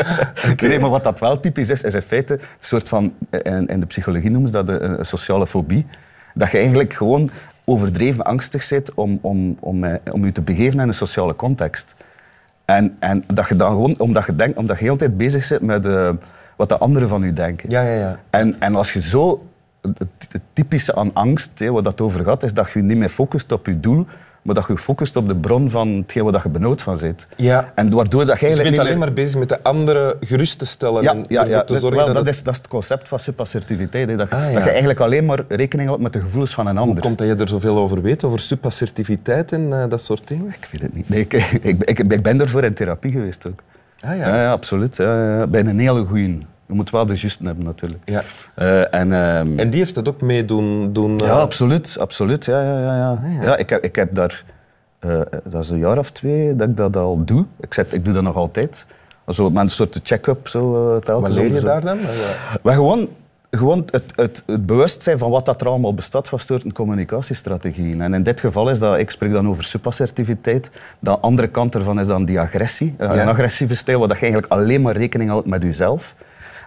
Nee, 0.63 0.79
maar 0.79 0.91
wat 0.91 1.05
dat 1.05 1.19
wel 1.19 1.41
typisch 1.41 1.71
is, 1.71 1.83
is 1.83 1.95
in 1.95 2.03
feite 2.03 2.33
een 2.33 2.41
soort 2.59 2.89
van, 2.89 3.15
in, 3.43 3.67
in 3.67 3.81
de 3.81 3.87
psychologie 3.87 4.31
noemen 4.31 4.51
ze 4.51 4.65
dat 4.65 4.69
een, 4.69 4.99
een 4.99 5.07
sociale 5.07 5.47
fobie. 5.47 5.87
Dat 6.35 6.51
je 6.51 6.59
eigenlijk 6.59 6.93
gewoon 6.93 7.31
overdreven 7.65 8.25
angstig 8.25 8.69
bent 8.69 8.95
om, 8.95 9.19
om, 9.23 9.57
om, 9.61 9.85
eh, 9.85 9.95
om 10.13 10.25
je 10.25 10.33
te 10.33 10.43
begeven 10.43 10.81
in 10.81 10.89
een 10.89 10.95
sociale 10.95 11.37
context. 11.37 11.95
En, 12.65 12.97
en 12.99 13.25
dat 13.27 13.49
je 13.49 13.57
dan 13.57 13.71
gewoon, 13.71 13.99
omdat 13.99 14.27
je, 14.27 14.37
denkt, 14.37 14.59
omdat 14.59 14.79
je 14.79 14.91
de 14.91 14.97
tijd 14.97 15.17
bezig 15.17 15.49
bent 15.49 15.63
met 15.63 15.87
eh, 15.87 16.11
wat 16.57 16.69
de 16.69 16.79
anderen 16.79 17.09
van 17.09 17.23
je 17.23 17.33
denken. 17.33 17.71
Ja, 17.71 17.83
ja, 17.83 17.95
ja. 17.99 18.21
En, 18.31 18.61
en 18.61 18.75
als 18.75 18.93
je 18.93 19.01
zo... 19.01 19.49
Het, 19.99 20.41
typische 20.53 20.95
aan 20.95 21.11
angst, 21.15 21.51
hè, 21.59 21.71
waar 21.73 21.83
dat 21.83 22.01
over 22.01 22.25
gaat, 22.25 22.43
is 22.43 22.53
dat 22.55 22.71
je 22.71 22.79
je 22.79 22.85
niet 22.85 22.97
meer 22.97 23.09
focust 23.09 23.53
op 23.53 23.67
je 23.67 23.81
doel, 23.81 24.07
maar 24.43 24.55
dat 24.55 24.67
je 24.67 24.73
je 24.73 24.79
focust 24.79 25.17
op 25.17 25.29
de 25.29 25.35
bron 25.37 25.71
van 25.71 25.89
hetgeen 25.89 26.25
waar 26.25 26.41
je 26.43 26.49
benauwd 26.49 26.83
van 26.83 26.99
zit. 26.99 27.27
Ja. 27.37 27.73
En 27.75 27.91
waardoor 27.91 28.25
dat 28.27 28.41
je 28.41 28.41
Dus 28.41 28.41
je 28.41 28.47
eigenlijk 28.47 28.63
bent 28.63 28.71
niet 28.71 28.79
alleen 28.81 28.99
meer... 28.99 29.07
maar 29.07 29.13
bezig 29.25 29.39
met 29.39 29.49
de 29.49 29.63
anderen 29.63 30.17
gerust 30.21 30.59
te 30.59 30.67
stellen 30.67 31.03
Ja, 31.03 31.11
en 31.13 31.25
ja, 31.29 31.41
ervoor 31.41 31.55
ja. 31.57 31.65
te 31.65 31.73
zorgen 31.79 31.97
wel, 31.97 32.05
dat, 32.07 32.15
dat, 32.15 32.27
het- 32.27 32.35
is, 32.35 32.43
dat 32.43 32.53
is 32.53 32.59
het 32.59 32.69
concept 32.69 33.09
van 33.09 33.19
subassertiviteit. 33.19 34.19
Dat, 34.19 34.29
je- 34.31 34.35
Ah, 34.37 34.53
dat 34.55 34.65
je 34.65 34.71
eigenlijk 34.71 35.01
alleen 35.01 35.25
maar 35.25 35.41
rekening 35.49 35.89
houdt 35.89 36.03
met 36.03 36.13
de 36.13 36.21
gevoelens 36.21 36.55
van 36.55 36.67
een 36.67 36.77
Hoe 36.77 36.87
ander. 36.87 37.03
komt 37.03 37.19
dat 37.19 37.27
je 37.27 37.35
er 37.35 37.49
zoveel 37.49 37.77
over 37.79 38.03
weet, 38.03 38.25
over 38.25 38.41
subassertiviteit 38.41 39.53
en 39.53 39.73
eh, 39.73 39.89
dat 39.89 40.03
soort 40.03 40.29
dingen? 40.29 40.47
Ik 40.47 40.69
weet 40.73 40.81
het 40.83 40.95
niet. 40.95 41.09
Nee, 41.09 41.21
ik, 41.21 41.33
ik, 41.33 41.83
ik, 41.85 41.99
ik 42.13 42.23
ben 42.23 42.37
daarvoor 42.37 42.63
in 42.65 42.75
therapie 42.75 43.11
geweest 43.11 43.47
ook. 43.49 43.61
Ah 44.01 44.17
Ja, 44.17 44.43
ja, 44.43 44.51
absoluut. 44.53 44.97
Ja, 44.97 45.37
ja. 45.39 45.47
Bij 45.47 45.61
een 45.67 45.79
hele 45.79 46.05
goeie. 46.05 46.39
Je 46.67 46.75
moet 46.75 46.91
wel 46.91 47.07
de 47.07 47.15
juiste 47.17 47.45
hebben, 47.45 47.65
natuurlijk. 47.65 48.03
Ja. 48.05 48.23
Eh, 48.55 48.95
en, 48.95 49.13
ehm, 49.13 49.59
En 49.59 49.71
die 49.71 49.79
heeft 49.79 49.95
dat 49.95 50.09
ook 50.09 50.21
mee 50.21 50.45
doen... 50.45 50.93
doen 50.93 51.19
eh, 51.21 51.27
Ja, 51.27 51.33
absoluut. 51.33 51.97
absoluut. 52.01 52.45
Ja, 52.45 52.63
ja, 52.63 52.79
ja, 52.81 52.97
ja. 52.97 53.11
Ah, 53.11 53.35
ja. 53.37 53.43
ja 53.43 53.57
ik, 53.57 53.71
heb, 53.71 53.85
ik 53.85 53.97
heb 53.97 54.15
daar... 54.15 54.45
eh, 54.99 55.21
dat 55.45 55.63
is 55.63 55.71
een 55.71 55.79
jaar 55.79 55.99
of 55.99 56.11
twee 56.11 56.57
dat 56.57 56.69
ik 56.69 56.77
dat 56.77 56.97
al 56.97 57.25
doe. 57.25 57.45
Ik, 57.61 57.75
zet, 57.75 57.93
ik 57.93 58.05
doe 58.05 58.15
dat 58.15 58.23
nog 58.23 58.37
altijd. 58.37 58.87
Zo, 59.29 59.51
met 59.51 59.63
een 59.63 59.69
soort 59.69 60.01
check-up 60.03 60.49
zo, 60.49 60.95
eh, 60.95 61.01
telkens. 61.01 61.35
Wat 61.35 61.45
leer 61.45 61.53
je 61.53 61.59
zo. 61.61 61.67
daar 61.67 61.81
dan? 61.81 61.99
Eh, 61.99 62.05
Maar 62.63 62.75
gewoon, 62.75 63.09
gewoon 63.51 63.87
het, 63.91 64.13
het, 64.17 64.43
het 64.47 64.67
bewustzijn 64.67 65.19
van 65.19 65.31
wat 65.31 65.45
dat 65.45 65.61
er 65.61 65.67
allemaal 65.69 65.95
bestaat 65.95 66.29
van 66.29 66.39
soorten 66.39 66.73
communicatiestrategieën. 66.73 68.01
En 68.01 68.15
in 68.15 68.23
dit 68.23 68.41
geval 68.41 68.69
is 68.71 68.79
dat, 68.79 68.99
ik 68.99 69.11
spreek 69.11 69.33
dan 69.33 69.49
over 69.49 69.65
subassertiviteit. 69.65 70.71
De 70.99 71.19
andere 71.19 71.49
kant 71.49 71.75
ervan 71.75 72.01
is 72.01 72.07
dan 72.07 72.25
die 72.25 72.41
agressie. 72.41 72.95
Eh, 72.99 73.09
Ja. 73.15 73.23
Een 73.23 73.29
agressieve 73.29 73.75
stijl 73.77 73.99
waar 73.99 74.09
dat 74.09 74.17
je 74.19 74.23
eigenlijk 74.23 74.53
alleen 74.53 74.83
maar 74.83 74.97
rekening 74.97 75.31
houdt 75.31 75.47
met 75.47 75.63
jezelf. 75.63 76.15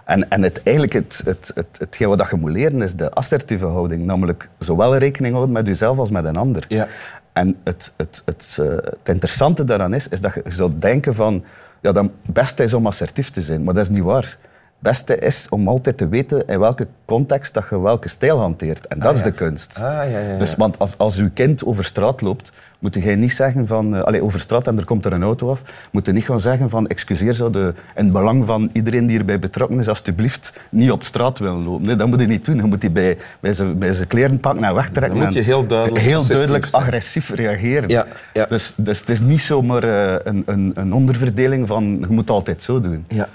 En, 0.08 0.30
en 0.30 0.42
het, 0.42 0.62
eigenlijk 0.62 0.92
het, 0.92 1.22
het, 1.24 1.50
het, 1.54 1.66
hetgeen 1.78 2.08
wat 2.08 2.28
je 2.30 2.36
moet 2.36 2.50
leren 2.50 2.82
is 2.82 2.94
de 2.94 3.10
assertieve 3.10 3.66
houding. 3.66 4.04
Namelijk 4.04 4.48
zowel 4.58 4.96
rekening 4.96 5.34
houden 5.34 5.54
met 5.54 5.66
jezelf 5.66 5.98
als 5.98 6.10
met 6.10 6.24
een 6.24 6.36
ander. 6.36 6.64
Ja. 6.68 6.88
En 7.32 7.56
het, 7.64 7.92
het, 7.96 8.22
het, 8.24 8.58
eh, 8.60 8.68
het 8.68 9.08
interessante 9.08 9.64
daaraan 9.64 9.94
is, 9.94 10.08
is 10.08 10.20
dat 10.20 10.34
je 10.34 10.42
zou 10.44 10.72
denken 10.78 11.14
van... 11.14 11.44
Ja, 11.80 11.92
dan 11.92 12.04
het 12.04 12.34
beste 12.34 12.62
is 12.62 12.74
om 12.74 12.86
assertief 12.86 13.30
te 13.30 13.42
zijn, 13.42 13.64
maar 13.64 13.74
dat 13.74 13.82
is 13.82 13.88
niet 13.88 14.02
waar. 14.02 14.38
Het 14.80 14.88
beste 14.90 15.18
is 15.18 15.46
om 15.50 15.68
altijd 15.68 15.96
te 15.96 16.08
weten 16.08 16.46
in 16.46 16.58
welke 16.58 16.86
context 17.04 17.54
dat 17.54 17.64
je 17.70 17.80
welke 17.80 18.08
stijl 18.08 18.38
hanteert. 18.40 18.86
En 18.86 18.98
dat 18.98 19.08
Ah, 19.08 19.14
is 19.16 19.20
ja. 19.22 19.26
de 19.26 19.32
kunst. 19.32 19.76
Ah, 19.76 19.82
ja, 19.82 20.02
ja, 20.02 20.18
ja. 20.20 20.38
Dus, 20.38 20.54
want 20.54 20.78
als, 20.78 20.98
als 20.98 21.18
uw 21.18 21.30
kind 21.34 21.64
over 21.64 21.84
straat 21.84 22.20
loopt, 22.20 22.52
moet 22.78 22.94
je 22.94 23.00
niet 23.00 23.32
zeggen 23.32 23.66
van... 23.66 23.96
eh, 23.96 24.02
allee, 24.02 24.22
over 24.22 24.40
straat 24.40 24.66
en 24.66 24.78
er 24.78 24.84
komt 24.84 25.04
er 25.04 25.12
een 25.12 25.22
auto 25.22 25.50
af. 25.50 25.62
Moet 25.92 26.06
je 26.06 26.12
niet 26.12 26.24
gaan 26.24 26.40
zeggen 26.40 26.70
van... 26.70 26.86
Excuseer, 26.86 27.34
zou 27.34 27.52
de, 27.52 27.74
in 27.96 28.04
het 28.04 28.12
belang 28.12 28.46
van 28.46 28.70
iedereen 28.72 29.06
die 29.06 29.18
erbij 29.18 29.38
betrokken 29.38 29.78
is, 29.78 29.88
alsjeblieft 29.88 30.60
niet 30.70 30.90
op 30.90 31.02
straat 31.04 31.38
willen 31.38 31.64
lopen. 31.64 31.86
Nee, 31.86 31.96
dat 31.96 32.06
moet 32.08 32.20
je 32.20 32.26
niet 32.26 32.44
doen. 32.44 32.56
Je 32.56 32.62
moet 32.62 32.80
die 32.80 32.90
bij, 32.90 33.18
bij, 33.40 33.52
zijn, 33.52 33.78
bij 33.78 33.92
zijn 33.92 34.06
kleren 34.06 34.40
pakken 34.40 34.64
en 34.64 34.74
wegtrekken. 34.74 35.14
Dan 35.18 35.24
moet 35.24 35.34
je 35.34 35.40
heel 35.40 35.66
duidelijk 35.66 36.04
Heel 36.04 36.26
duidelijk 36.26 36.66
zijn. 36.66 36.82
agressief 36.82 37.30
reageren. 37.30 37.88
Ja, 37.88 38.06
ja. 38.32 38.46
Dus, 38.46 38.74
dus 38.76 39.00
het 39.00 39.08
is 39.08 39.20
niet 39.20 39.40
zomaar 39.40 39.82
eh, 39.84 40.16
een, 40.24 40.42
een, 40.46 40.72
een 40.74 40.92
onderverdeling 40.92 41.66
van... 41.66 41.96
Je 42.00 42.06
moet 42.08 42.30
altijd 42.30 42.62
zo 42.62 42.80
doen. 42.80 43.04
ja. 43.08 43.28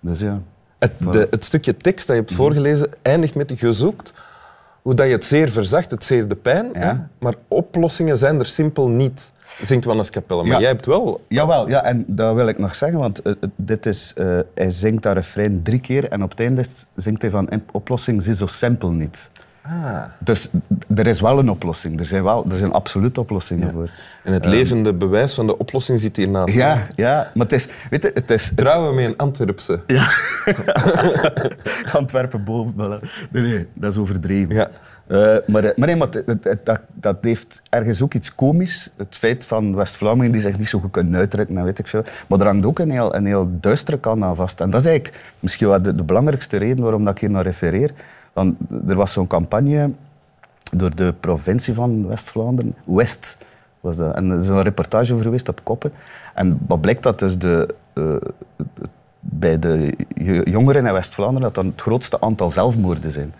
Dus 0.00 0.20
ja. 0.20 0.38
Het, 0.78 0.92
de, 0.98 1.26
het 1.30 1.44
stukje 1.44 1.76
tekst 1.76 2.06
dat 2.06 2.16
je 2.16 2.22
Mhm. 2.22 2.30
hebt 2.30 2.40
voorgelezen 2.42 2.88
eindigt 3.02 3.34
met 3.34 3.52
gezoekt 3.56 4.12
hoe 4.82 4.94
dat 4.94 5.06
je 5.06 5.12
het 5.12 5.24
zeer 5.24 5.50
verzacht, 5.50 5.90
het 5.90 6.04
zeer 6.04 6.28
de 6.28 6.34
pijn. 6.34 6.68
Ja. 6.72 7.08
Maar 7.18 7.34
oplossingen 7.48 8.18
zijn 8.18 8.38
er 8.38 8.46
simpel 8.46 8.88
niet, 8.88 9.32
zingt 9.62 9.84
Wannes 9.84 10.10
Capelle. 10.10 10.42
Maar 10.42 10.52
Ja. 10.52 10.58
jij 10.60 10.68
hebt 10.68 10.86
wel... 10.86 11.24
Jawel, 11.28 11.68
ja, 11.68 11.84
en 11.84 12.04
dat 12.06 12.34
wil 12.34 12.48
ik 12.48 12.58
nog 12.58 12.74
zeggen, 12.74 12.98
want 12.98 13.22
eh, 13.22 13.32
eh, 13.40 13.48
dit 13.56 13.86
is, 13.86 14.12
eh, 14.16 14.38
hij 14.54 14.70
zingt 14.70 15.02
dat 15.02 15.14
refrein 15.14 15.62
drie 15.62 15.80
keer 15.80 16.08
en 16.08 16.22
op 16.22 16.30
het 16.30 16.40
einde 16.40 16.64
zingt 16.96 17.22
hij 17.22 17.30
van 17.30 17.48
"Imp- 17.48 17.74
oplossing 17.74 18.26
is 18.26 18.38
zo 18.38 18.46
simpel 18.46 18.90
niet. 18.90 19.30
Ah. 19.68 20.04
Dus 20.18 20.48
er 20.94 21.06
is 21.06 21.20
wel 21.20 21.38
een 21.38 21.50
oplossing, 21.50 22.00
er 22.00 22.06
zijn, 22.06 22.22
wel, 22.22 22.46
er 22.50 22.58
zijn 22.58 22.72
absoluut 22.72 23.18
oplossingen 23.18 23.72
voor. 23.72 23.88
En 24.24 24.32
het 24.32 24.44
levende 24.44 24.94
bewijs 24.94 25.34
van 25.34 25.46
de 25.46 25.58
oplossing 25.58 26.00
zit 26.00 26.16
hiernaast. 26.16 26.54
Ja, 26.54 26.86
ja, 26.94 27.30
maar 27.34 27.46
het 27.46 27.52
is, 27.52 27.68
weet 27.90 28.02
je, 28.02 28.10
het 28.14 28.30
is, 28.30 28.52
Trouwen 28.54 28.94
met 28.94 29.04
een 29.04 29.16
Antwerpse. 29.16 29.80
Ja. 29.86 30.10
Antwerpen 32.00 32.44
boven. 32.44 33.00
Nee, 33.30 33.42
nee, 33.42 33.66
dat 33.74 33.92
is 33.92 33.98
overdreven. 33.98 34.54
Ja. 34.54 34.70
Eh, 35.08 35.36
maar, 35.46 35.64
eh, 35.64 35.76
maar 35.76 35.88
nee, 35.88 36.08
dat, 36.64 36.80
dat 36.94 37.16
heeft 37.20 37.62
ergens 37.70 38.02
ook 38.02 38.14
iets 38.14 38.34
komisch. 38.34 38.90
Het 38.96 39.16
feit 39.16 39.46
van 39.46 39.74
West-Vlamingen 39.74 40.32
die 40.32 40.40
zich 40.40 40.58
niet 40.58 40.68
zo 40.68 40.78
goed 40.78 40.90
kunnen 40.90 41.20
uitdrukken, 41.20 41.64
weet 41.64 41.78
ik 41.78 41.86
veel. 41.86 42.02
Maar 42.26 42.40
er 42.40 42.46
hangt 42.46 42.66
ook 42.66 42.78
een 42.78 42.90
heel, 42.90 43.14
een 43.14 43.26
heel 43.26 43.48
duistere 43.60 43.98
kant 43.98 44.22
aan 44.22 44.36
vast. 44.36 44.60
En 44.60 44.70
dat 44.70 44.80
is 44.80 44.86
eigenlijk 44.86 45.20
misschien 45.40 45.68
wel 45.68 45.82
de, 45.82 46.04
belangrijkste 46.04 46.56
reden 46.56 46.82
waarom 46.82 47.04
dat 47.04 47.14
ik 47.14 47.20
hier 47.20 47.30
naar 47.30 47.42
refereer. 47.42 47.90
Want 48.32 48.56
er 48.88 48.94
was 48.94 49.12
zo'n 49.12 49.26
campagne 49.26 49.90
door 50.72 50.94
de 50.94 51.14
provincie 51.20 51.74
van 51.74 52.06
West-Vlaanderen, 52.06 52.74
West 52.84 53.38
was 53.80 53.96
dat. 53.96 54.14
En 54.14 54.30
er 54.30 54.40
is 54.40 54.48
een 54.48 54.62
reportage 54.62 55.12
over 55.12 55.24
geweest 55.24 55.48
op 55.48 55.60
Koppen. 55.62 55.92
En 56.34 56.58
wat 56.66 56.80
blijkt 56.80 57.02
dat 57.02 57.18
dus 57.18 57.38
de, 57.38 57.74
eh, 57.92 58.14
bij 59.20 59.58
de 59.58 59.94
jo- 60.14 60.42
jongeren 60.42 60.86
in 60.86 60.92
West-Vlaanderen 60.92 61.42
dat 61.42 61.54
dan 61.54 61.66
het 61.66 61.80
grootste 61.80 62.20
aantal 62.20 62.50
zelfmoorden 62.50 63.12
zijn. 63.12 63.34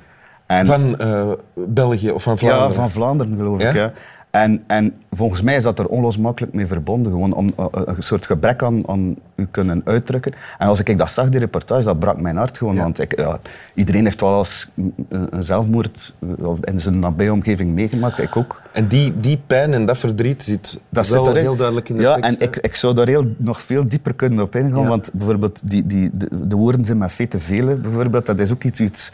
En, 0.49 0.67
Van 0.67 0.99
eh, 0.99 1.31
België 1.55 2.11
of 2.11 2.23
van 2.23 2.39
Vlaanderen? 2.39 2.69
Ja, 2.69 2.75
van 2.75 2.91
Vlaanderen 2.91 3.37
geloof 3.37 3.61
Ja? 3.61 3.69
ik. 3.69 3.75
Ja. 3.75 3.93
En, 4.31 4.65
en 4.67 4.95
volgens 5.11 5.43
mij 5.43 5.57
is 5.57 5.63
dat 5.63 5.79
er 5.79 5.87
onlosmakelijk 5.87 6.53
mee 6.53 6.67
verbonden. 6.67 7.13
Gewoon 7.13 7.33
om 7.33 7.49
uh, 7.61 7.67
een 7.71 8.03
soort 8.03 8.27
gebrek 8.27 8.63
aan, 8.63 8.89
aan 8.89 9.17
u 9.35 9.47
kunnen 9.51 9.83
uitdrukken. 9.85 10.33
En 10.59 10.69
als 10.69 10.81
ik 10.83 10.99
dat 10.99 11.11
zag, 11.11 11.29
die 11.29 11.41
reportage, 11.41 11.85
dat 11.85 11.99
brak 11.99 12.21
mijn 12.21 12.37
hart 12.37 12.59
gewoon. 12.59 12.75
Ja. 12.75 12.83
Want 12.83 13.01
ik, 13.01 13.19
ja, 13.19 13.39
iedereen 13.75 14.05
heeft 14.05 14.21
wel 14.21 14.39
eens 14.39 14.69
een, 15.09 15.45
zelfmoord 15.45 16.15
in 16.61 16.79
zijn 16.79 16.99
nabije 16.99 17.33
omgeving 17.33 17.75
meegemaakt. 17.75 18.19
Ik 18.19 18.37
ook. 18.37 18.61
En 18.73 18.89
die, 18.89 19.21
die 19.21 19.41
pijn 19.47 19.75
en 19.75 19.87
dat 19.87 19.99
verdriet 19.99 20.43
zit 20.43 20.79
Dat 20.89 21.09
wel 21.09 21.25
zit 21.25 21.37
heel 21.37 21.57
duidelijk 21.57 21.89
in 21.89 21.97
de 21.97 22.03
ja, 22.03 22.15
tekst. 22.15 22.41
en 22.41 22.47
ik, 22.47 22.57
ik 22.57 22.75
zou 22.75 22.95
daar 22.95 23.07
heel, 23.07 23.25
nog 23.37 23.63
veel 23.63 23.89
dieper 23.89 24.15
kunnen 24.15 24.45
op 24.45 24.57
ingaan. 24.57 24.83
Ja. 24.83 24.89
Want 24.89 25.11
bijvoorbeeld 25.13 25.71
die, 25.71 25.87
die, 25.87 26.11
de, 26.13 26.47
de 26.49 26.57
woorden 26.57 26.85
zijn 26.85 26.99
met 26.99 27.13
veel 27.13 27.27
te 27.27 27.39
vele. 27.39 27.75
Bijvoorbeeld, 27.75 28.27
dat 28.27 28.41
is 28.41 28.53
ook 28.53 28.65
iets, 28.65 28.81
iets, 28.81 29.13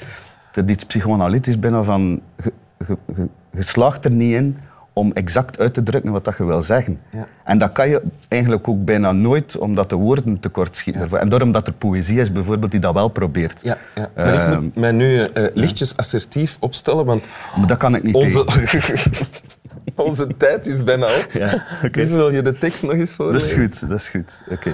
dat 0.55 0.71
iets 0.71 0.85
psychoanalytisch 0.85 1.59
bijna 1.59 1.83
van... 1.83 2.21
Je, 2.43 2.53
je, 2.87 2.97
je, 3.17 3.29
je 3.53 3.63
slaagt 3.63 4.05
er 4.05 4.11
niet 4.11 4.35
in 4.35 4.59
om 4.93 5.13
exact 5.13 5.59
uit 5.59 5.75
te 5.75 5.83
drukken 5.83 6.13
wat 6.13 6.25
dat 6.25 6.37
je 6.37 6.45
wil 6.45 6.63
zeggen. 6.63 7.01
Ja. 7.11 7.27
En 7.45 7.59
dat 7.59 7.73
kan 7.73 7.89
je 7.89 8.03
eigenlijk 8.29 8.69
ook 8.69 8.85
bijna 8.85 9.13
nooit, 9.13 9.59
omdat 9.59 9.91
de 9.91 9.97
woorden 9.97 10.41
tekort 10.41 10.77
schieten. 10.77 11.21
En 11.21 11.29
daarom 11.29 11.53
dat 11.53 11.67
er 11.67 11.73
poëzie 11.73 12.21
is, 12.21 12.33
bijvoorbeeld, 12.33 12.71
die 12.71 12.81
dat 12.81 12.95
wel 12.95 13.09
probeert. 13.09 13.63
Ja, 13.63 13.79
ja. 13.95 14.11
Maar 14.15 14.35
ik 14.35 14.41
Ehm, 14.41 14.63
moet 14.63 14.75
mij 14.75 14.93
nu 14.93 15.19
eh, 15.21 15.45
lichtjes 15.55 15.97
assertief 15.97 16.57
opstellen, 16.61 17.05
want 17.05 17.25
Maar 17.57 17.67
dat 17.67 17.77
kan 17.79 17.95
ik 17.95 18.03
niet 18.03 18.15
onze, 18.15 18.47
onze 19.95 20.27
tijd 20.37 20.67
is 20.67 20.85
bijna 20.85 21.07
op. 21.07 21.29
Ja, 21.33 21.67
oké. 21.77 21.91
Dus 21.91 22.09
wil 22.09 22.31
je 22.31 22.43
de 22.43 22.59
tekst 22.59 22.83
nog 22.83 22.93
eens 22.93 23.01
Dat 23.01 23.09
is 23.09 23.15
voorlezen? 23.15 23.61
goed, 23.61 23.89
dat 23.89 24.01
is 24.01 24.09
goed. 24.09 24.43
Oké. 24.51 24.71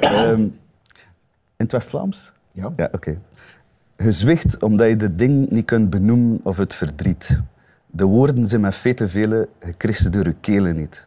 Ehm, 0.00 0.40
in 0.40 0.52
het 1.56 1.72
West-Vlaams? 1.72 2.32
Ja. 2.52 2.72
Ja, 2.76 2.88
oké. 2.92 3.18
Zwicht 3.96 4.62
omdat 4.62 4.88
je 4.88 4.96
de 4.96 5.14
ding 5.14 5.50
niet 5.50 5.64
kunt 5.64 5.90
benoemen 5.90 6.40
of 6.42 6.56
het 6.56 6.74
verdriet. 6.74 7.40
De 7.86 8.04
woorden 8.04 8.46
zijn 8.46 8.60
met 8.60 8.96
te 8.96 9.08
vele, 9.08 9.48
je 9.64 9.74
krijgt 9.74 10.00
ze 10.00 10.08
door 10.08 10.24
je 10.24 10.34
kelen 10.40 10.76
niet. 10.76 11.06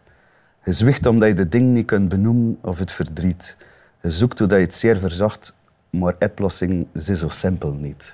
Je 0.66 0.72
zwicht 0.72 1.06
omdat 1.06 1.28
je 1.28 1.36
de 1.36 1.50
ding 1.50 1.74
niet 1.74 1.86
kunt 1.86 2.10
benoemen 2.10 2.58
of 2.62 2.80
het 2.80 2.92
verdriet. 2.92 3.58
Je 4.02 4.12
zoekt 4.12 4.40
hoe 4.40 4.48
je 4.48 4.56
het 4.56 4.74
zeer 4.74 4.98
verzacht, 4.98 5.54
maar 5.90 6.16
oplossing 6.20 6.88
is 6.94 7.06
zo 7.06 7.28
simpel 7.28 7.74
niet. 7.74 8.14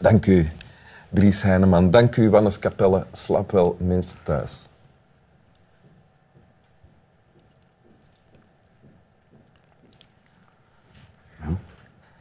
Dank 0.00 0.26
u, 0.26 0.48
Dries 1.08 1.42
Heineman. 1.42 1.90
Dank 1.90 2.16
u, 2.16 2.30
Wannes 2.30 2.58
Capelle. 2.58 3.06
Slaap 3.12 3.50
wel, 3.50 3.76
mensen 3.80 4.18
thuis. 4.22 4.68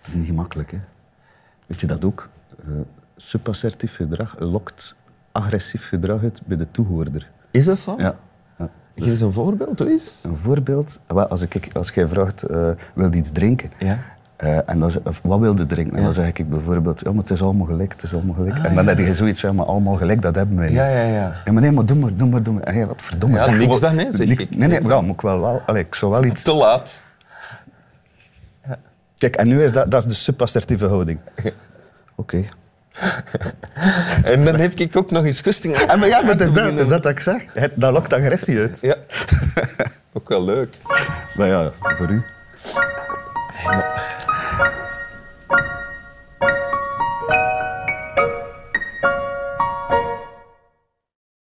Dat 0.04 0.12
is 0.12 0.14
niet 0.14 0.26
gemakkelijk, 0.28 0.72
hè? 0.72 0.78
Weet 1.68 1.82
je 1.82 1.88
dat 1.88 2.04
ook? 2.06 2.30
Eh 2.60 2.66
subassertief 3.18 3.96
gedrag 3.96 4.36
lokt 4.40 4.96
agressief 5.32 5.88
gedrag 5.88 6.22
uit 6.24 6.42
bij 6.46 6.58
de 6.58 6.68
toehoorder. 6.72 7.30
Is 7.52 7.66
dat 7.66 7.80
zo? 7.80 7.94
Ja. 7.98 8.16
ja. 8.60 8.70
Geef 8.96 9.08
eens 9.08 9.22
een 9.22 9.34
voorbeeld, 9.34 9.78
doe 9.78 9.90
eens. 9.90 10.22
Een 10.26 10.36
voorbeeld, 10.38 11.00
wel, 11.08 11.28
als, 11.28 11.42
ik, 11.42 11.68
als 11.74 11.90
jij 11.90 12.08
vraagt, 12.08 12.44
eh 12.44 12.70
wil 12.94 13.12
je 13.12 13.18
iets 13.18 13.32
drinken? 13.32 13.72
Ja. 13.80 14.00
Eh, 14.36 14.70
en 14.70 14.80
dan, 14.80 14.92
of, 15.04 15.22
wat 15.24 15.40
wil 15.40 15.58
je 15.58 15.66
drinken? 15.66 15.94
En 15.94 16.00
Ja. 16.00 16.04
dan 16.06 16.14
zeg 16.14 16.34
ik 16.34 16.50
bijvoorbeeld, 16.50 17.00
ja, 17.00 17.10
maar 17.12 17.22
het 17.22 17.30
is 17.32 17.42
allemaal 17.42 17.66
gelijk, 17.68 17.92
het 17.92 18.04
is 18.04 18.14
allemaal 18.14 18.36
gelijk. 18.36 18.58
en 18.58 18.76
dan 18.76 18.88
heb 18.88 18.98
je 18.98 19.14
zoiets 19.14 19.40
van, 19.40 19.56
maar 19.56 19.66
allemaal 19.66 19.96
gelijk, 19.96 20.22
dat 20.22 20.36
hebben 20.36 20.58
wij 20.58 20.68
niet. 20.68 20.76
Ja, 20.76 20.88
ja, 20.88 21.04
ja. 21.04 21.36
Ja, 21.46 21.52
maar 21.52 21.62
nee, 21.62 21.72
maar 21.72 21.86
doe 21.86 21.98
maar, 21.98 22.16
doe 22.16 22.28
maar, 22.30 22.44
doe 22.44 22.54
maar. 22.54 22.64
En 22.64 22.76
ja, 22.76 22.86
wat 22.86 23.02
verdomme, 23.02 23.38
Ja, 23.38 23.44
zeg 23.44 23.58
niks 23.58 23.76
gewoon- 23.76 23.96
dan, 23.96 24.06
hè, 24.06 24.16
zeg 24.16 24.28
niks- 24.28 24.44
ik. 24.44 24.56
Nee, 24.58 24.68
nee, 24.68 24.80
wel, 24.82 25.02
moet 25.04 25.14
ik 25.14 25.22
wel, 25.22 25.40
wel 25.40 25.62
allee, 25.66 25.84
ik 25.84 25.96
zou 25.96 26.12
wel 26.12 26.24
iets... 26.24 26.44
Te 26.44 26.56
laat. 26.56 27.02
Kijk, 29.24 29.36
en 29.36 29.48
nu 29.48 29.64
is 29.64 29.72
dat, 29.72 29.92
dat 29.92 30.02
is 30.02 30.08
de 30.08 30.14
subassertieve 30.14 30.86
houding. 30.86 31.20
Oké. 32.16 32.44
En 34.24 34.46
dan 34.46 34.56
heb 34.56 34.74
ik 34.74 34.96
ook 34.96 35.12
nog 35.12 35.26
eens 35.26 35.42
gusting. 35.42 35.76
En 35.76 36.00
maar 36.00 36.08
ja, 36.08 36.22
maar 36.22 36.32
het 36.32 36.42
is 36.42 36.54
dat, 36.54 36.80
is 36.80 36.88
dat 36.88 37.04
dat 37.04 37.12
ik 37.12 37.20
zeg. 37.20 37.46
Het, 37.54 37.72
dat 37.76 37.94
lokt 37.94 38.14
agressie 38.14 38.60
uit. 38.60 38.82
Ja. 38.82 38.96
ook 40.14 40.30
wel 40.30 40.44
leuk. 40.44 40.78
Maar 41.36 41.48
ja, 41.48 41.72
voor 41.80 42.10
u. 42.10 42.24